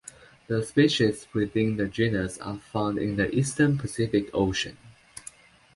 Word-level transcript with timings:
The 0.47 0.63
species 0.65 1.27
within 1.31 1.77
the 1.77 1.87
genus 1.87 2.39
are 2.39 2.57
found 2.57 2.97
in 2.97 3.17
the 3.17 3.29
eastern 3.35 3.77
Pacific 3.77 4.31
Ocean. 4.33 4.75